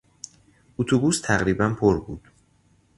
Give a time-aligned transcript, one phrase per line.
[0.77, 2.27] اتوبوس تقریبا پر بود.